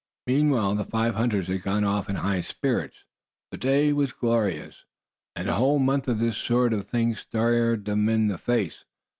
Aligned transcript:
Meanwhile 0.25 0.73
the 0.73 0.85
five 0.85 1.13
hunters 1.13 1.45
had 1.47 1.61
gone 1.61 1.83
off 1.83 2.09
in 2.09 2.15
high 2.15 2.41
spirits. 2.41 3.03
The 3.51 3.57
day 3.57 3.93
was 3.93 4.11
glorious, 4.11 4.83
and 5.35 5.47
a 5.47 5.53
whole 5.53 5.77
month 5.77 6.07
of 6.07 6.17
this 6.17 6.37
sort 6.37 6.73
of 6.73 6.87
thing 6.87 7.13
stared 7.13 7.85
them 7.85 8.09
in 8.09 8.25
the 8.27 8.39
face. 8.39 8.83